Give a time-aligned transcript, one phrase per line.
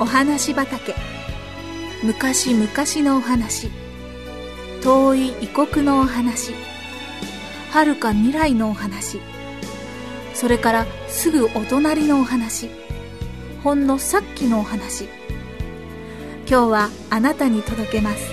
[0.00, 0.94] お話畑。
[2.02, 2.66] 昔々
[3.06, 3.68] のお話。
[4.82, 6.54] 遠い異国のお話。
[7.70, 9.20] 遥か未来のお話。
[10.32, 12.70] それからすぐお隣のお話。
[13.62, 15.04] ほんのさっきのお話。
[16.48, 18.32] 今日はあなたに届けます。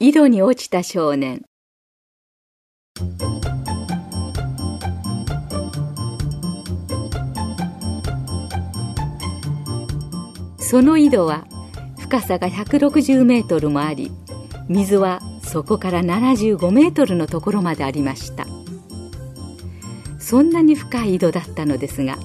[0.00, 1.46] 井戸に落ちた少年。
[10.58, 11.46] その井戸は
[11.98, 14.10] 深さが160メートルもあり
[14.68, 18.46] 水はそこから75メートルのところまでありました。
[20.18, 22.18] そんなに深い井戸だったのですが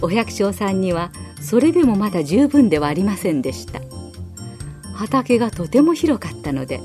[0.00, 3.80] お百姓さんにはそれでもまだ十分ではありませんでした。
[4.94, 6.80] 畑がとても広かったので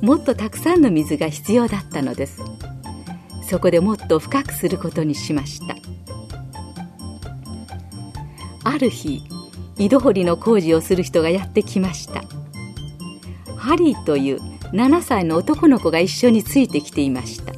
[0.00, 2.40] もっとたくさんの水が必要だったのです。
[3.48, 5.76] そこでもっと深くすることにしました。
[8.64, 9.22] ある日
[9.78, 12.22] 井戸掘りの工事をする人がやってきました。
[13.56, 14.40] ハリーという
[14.72, 17.52] 7歳の男の子が一緒についてきていました。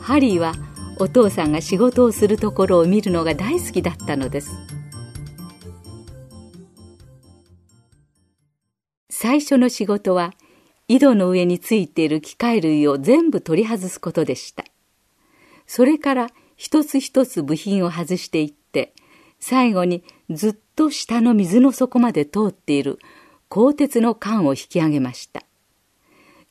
[0.00, 0.54] ハリーは
[0.98, 4.50] お父さんが仕事をするところを見るのが大好きだったのです。
[9.10, 10.32] 最初の仕事は
[10.88, 14.64] 井戸の上についている機械類を全部取り外すことでした
[15.66, 18.92] それから一つ一つ部品を外していって
[19.38, 22.98] 最後にずっと下の水の底まで通っている
[23.48, 25.42] 鋼鉄の管を引き上げました。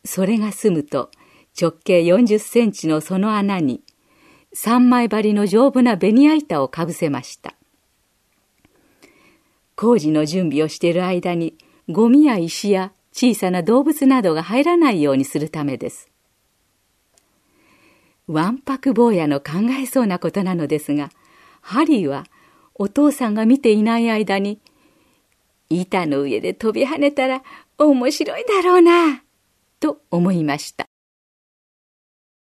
[0.03, 1.11] それが済むと
[1.59, 3.81] 直径40センチのその穴に
[4.53, 7.53] 三枚張りの丈夫なベニヤ板をかぶせました。
[9.75, 11.55] 工事の準備をしている間に
[11.87, 16.11] ゴミや石や小さな動物などが入らないようにするためです。
[18.27, 21.09] わんぱく坊やの考えそうなことなのですが、
[21.61, 22.25] ハリーは
[22.75, 24.59] お父さんが見ていない間に、
[25.67, 27.41] 板の上で飛び跳ねたら
[27.79, 29.23] 面白いだろうな、
[29.79, 30.85] と思いました。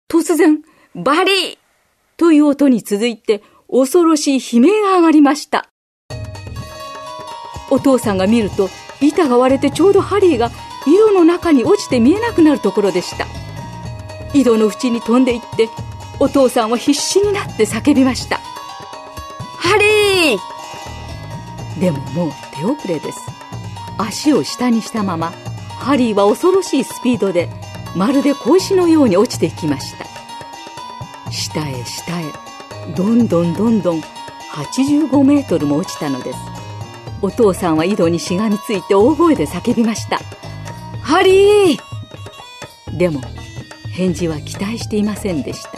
[0.07, 0.63] 突然、
[0.95, 1.59] バリー
[2.19, 5.71] という音に続いて恐ろしい悲鳴が上がりました。
[7.71, 8.69] お父さんが見ると
[9.01, 10.51] 板が割れてちょうどハリーが
[10.87, 13.27] 井戸の中に落ちて見えなくなるところでした。
[14.35, 15.69] 井戸の縁に飛んでいって
[16.21, 18.41] お父さんは必死になって叫びました。
[19.59, 21.81] ハリー！
[21.81, 23.21] でももう手遅れです。
[23.99, 25.33] 足を下にしたまま
[25.79, 27.49] ハリーは恐ろしいスピードで
[27.97, 30.07] まるで小石のように落ちていきました。
[31.31, 32.25] 下へ下へ
[32.97, 34.01] どんどんどんどん
[34.53, 36.39] 85メートルも落ちたのです。
[37.21, 40.21] お父さんは井戸にしがみついて大声で叫びました
[41.09, 41.81] 「ハリー!」
[42.99, 43.23] でも
[43.95, 45.71] 返事は期待していませんでした。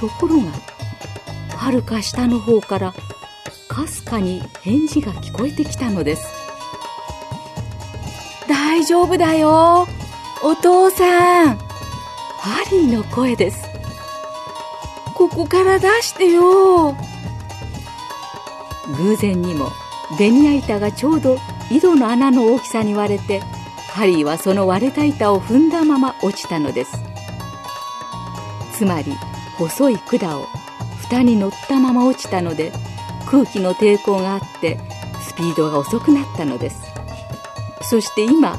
[0.00, 0.50] ところが
[1.56, 2.94] はるか下の方から
[3.68, 6.26] かすかに返事が聞こえてきたのです。
[8.48, 9.86] 大丈夫だよ
[10.42, 11.56] お父さん。
[11.56, 13.68] ハリーの声です。
[15.14, 16.96] ここから出してよ。
[18.96, 19.70] 偶然にも
[20.18, 21.38] ベニヤ板がちょうど
[21.70, 23.42] 井戸の穴の大きさに割れて
[23.88, 26.92] ハリーはその割れた板を踏んだまま落ちたのです。
[28.72, 29.12] つまり
[29.56, 30.46] 細い管を
[31.00, 32.72] 蓋に乗ったまま落ちたので
[33.26, 34.78] 空気の抵抗があって
[35.20, 36.80] スピードが遅くなったのです。
[37.82, 38.56] そして今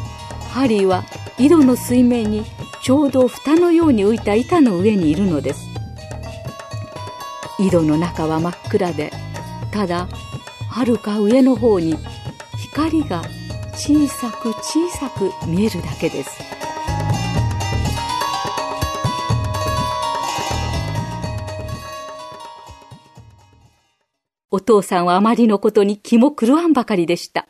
[0.51, 1.05] ハリーは
[1.37, 2.43] 井戸の水面に
[2.81, 5.67] ちょうど蓋のように浮いた板の上にいるのです。
[7.59, 9.11] 井戸の中は真っ暗で
[9.71, 10.07] ただ
[10.69, 11.97] はるか上の方に
[12.57, 13.21] 光が
[13.79, 16.31] 小さく小さく見えるだけです
[24.51, 27.47] お父さんはあまりのことに気も狂わんばかりでした。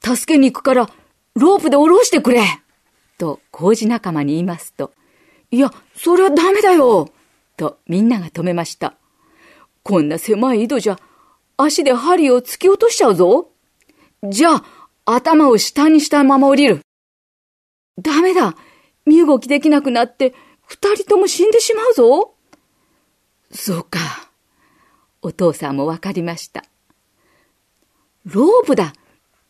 [0.00, 0.88] 助けに行くから、
[1.34, 2.42] ロープで下ろしてくれ
[3.18, 4.92] と工事仲間に言いますと、
[5.50, 7.10] いや、それはダメだよ
[7.56, 8.94] とみんなが止めました。
[9.82, 11.00] こんな狭い井戸じゃ、
[11.56, 13.48] 足で針を突き落としちゃうぞ。
[14.22, 16.80] じゃあ、頭を下にしたまま降りる。
[18.00, 18.56] ダメだ。
[19.06, 20.34] 身動きできなくなって、
[20.66, 22.34] 二人とも死んでしまうぞ。
[23.50, 23.98] そうか。
[25.22, 26.64] お父さんもわかりました。
[28.24, 28.94] ロープだ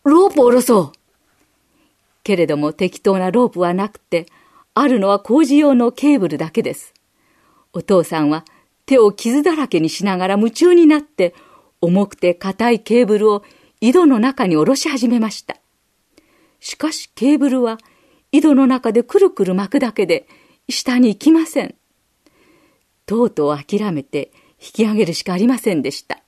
[0.02, 0.92] ロープを下ろそう
[2.24, 4.26] けれども適当なロープはなくて、
[4.74, 6.92] あるのは工事用のケーブルだけです。
[7.72, 8.44] お父さんは
[8.86, 11.34] 手を傷だらけにしながら夢中になって、
[11.80, 13.44] 重くて硬いケーブルを
[13.80, 15.56] 井戸の中に下ろし始めました。
[16.60, 17.78] しかしケーブルは
[18.32, 20.26] 井戸の中でくるくる巻くだけで
[20.68, 21.74] 下に行きません。
[23.06, 26.20] とうとう諦めて引き上げるしかありませんでした。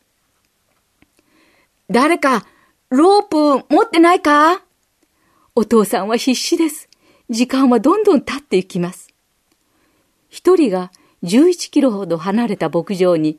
[1.89, 2.45] 誰か、
[2.91, 4.63] ロープ持ってないか？
[5.55, 6.91] お父さんは必死です。
[7.31, 9.15] 時間はどんどん経っていきます。
[10.29, 10.93] 一人が
[11.23, 13.39] 11キロほど離れた牧場に、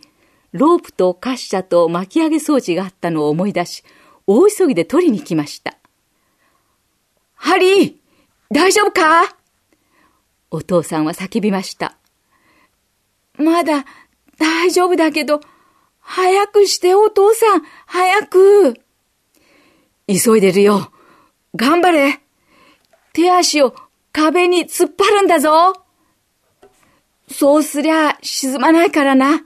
[0.54, 3.84] ロープと滑車と巻き上げ装置があったのを思い出し、
[4.26, 5.76] 大急ぎで取りに来ました。
[7.36, 7.96] ハリー
[8.52, 9.36] 大丈夫か？
[10.50, 11.98] お父さんは叫びました。
[13.36, 13.86] まだ
[14.38, 15.42] 大丈夫だけど、
[16.00, 18.76] 早くしてお父さん、早く。
[20.08, 20.92] 急いでるよ。
[21.56, 22.22] 頑張れ。
[23.14, 23.76] 手足を
[24.14, 25.74] 壁に突っ張るんだぞ。
[27.30, 29.44] そうすりゃ沈まないからな。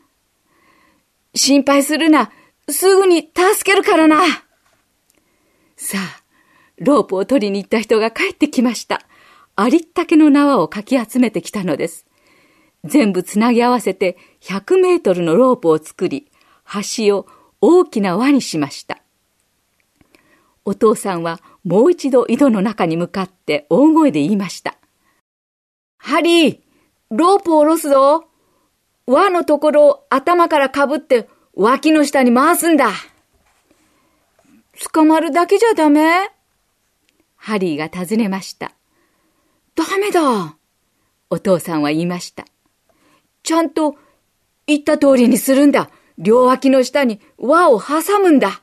[1.33, 2.31] 心配するな。
[2.69, 4.21] すぐに助けるからな。
[5.75, 6.23] さあ、
[6.77, 9.01] ロープを取りに行った人が帰ってきました。
[9.55, 12.05] ありったけの縄をかき集めてきたのです。
[12.83, 16.31] 全部つなぎ合わせて100メートルのロープを作り、
[16.97, 17.27] 橋を
[17.61, 18.99] 大きな輪にしました。
[20.65, 24.77] お父さんはもう一度井戸の中に向かって大声で言いました。
[25.97, 26.59] ハリー、
[27.11, 28.30] ロープを下ろすぞ。
[29.11, 32.91] 輪のところを頭からかぶって脇の下に回すんだ。
[34.93, 36.29] 捕まるだけじゃダメ
[37.35, 38.71] ハリーが尋ねました。
[39.75, 40.55] ダメだ。
[41.29, 42.45] お父さんは言いました。
[43.43, 43.97] ちゃんと
[44.65, 45.89] 言った通りにするんだ。
[46.17, 48.61] 両脇の下に輪を挟むんだ。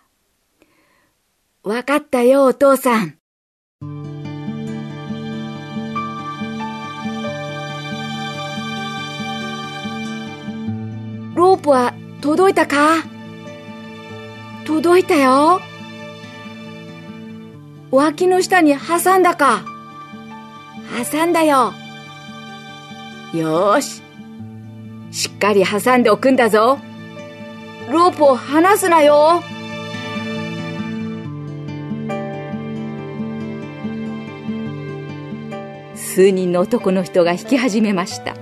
[1.63, 3.18] わかったよ、お父さん。
[11.39, 13.05] ロープは届いたか？
[14.67, 15.61] 届いたよ。
[17.93, 19.63] 脇の下に挟んだか？
[21.13, 21.75] 挟んだよ。
[23.33, 24.03] よーし。
[25.13, 26.81] しっかり挟んでおくんだぞ。
[27.89, 29.41] ロープを離すなよ。
[35.95, 38.35] 数人の男の人が引き始めました。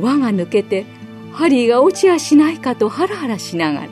[0.00, 0.86] 輪が抜けて、
[1.32, 3.88] ハリーが落ちやしないかとハラハラしながら。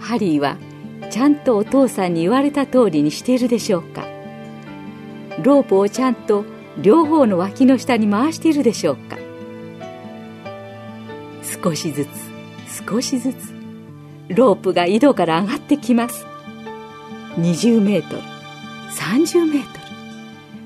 [0.00, 0.56] ハリーは、
[1.10, 4.06] ちゃんとお父さんに言われた通りにしているでしょうか。
[5.42, 6.44] ロープをちゃんと
[6.78, 9.18] 両方の脇の下に回しているでしょうか。
[11.62, 12.08] 少しずつ
[12.88, 13.52] 少しずつ
[14.28, 16.24] ロープが井戸から上がってきます
[17.36, 18.22] 20メートル
[18.92, 19.78] 30メート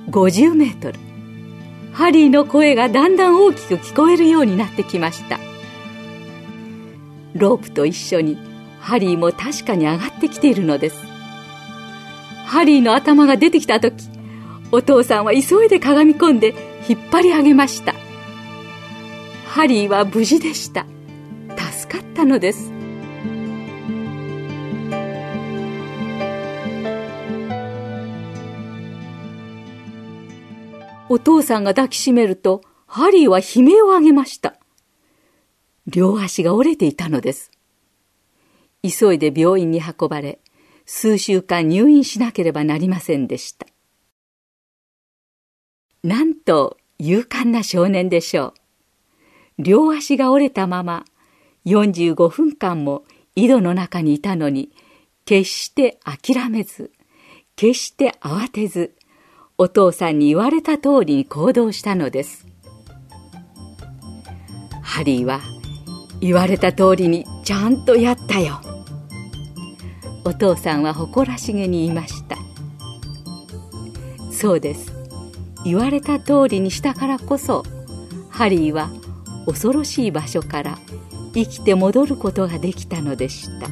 [0.06, 1.03] ル50メートル
[1.94, 5.38] ハリーの声がだんだん大きく聞こえるようになってきました。
[7.36, 8.36] ロープと一緒に
[8.80, 10.96] ハリーも確かに上がってきているのです。
[12.46, 13.94] ハリーの頭が出てきた時
[14.72, 16.54] お父さんは急いでかがみ込んで
[16.88, 17.94] 引っ張り上げました。
[19.46, 20.86] ハリーは無事でした。
[21.56, 22.72] 助かったのです。
[31.14, 34.56] お父さんが抱きしめるとハリーは悲鳴を上げました。
[35.86, 37.52] 両足が折れていたのです。
[38.82, 40.40] 急いで病院に運ばれ
[40.86, 43.64] 数週間入院しなければなりませんでした。
[46.02, 49.62] なんと勇敢な少年でしょう。
[49.62, 51.04] 両足が折れたまま
[51.64, 53.04] 45分間も
[53.36, 54.72] 井戸の中にいたのに
[55.26, 56.90] 決して諦めず
[57.54, 58.96] 決して慌てず
[59.56, 62.44] お父さんに言われた通りに行動したのです。
[64.82, 65.40] ハリーは
[66.20, 68.60] 言われた通りにちゃんとやったよ。
[70.24, 72.36] お父さんは誇らしげに言いました。
[74.32, 74.92] そうです。
[75.64, 77.62] 言われた通りにしたからこそ
[78.30, 78.90] ハリーは
[79.46, 80.78] 恐ろしい場所から
[81.32, 83.68] 生きて戻ることができたのでした。